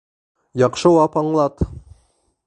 [0.61, 1.61] Яҡшылап аңлат!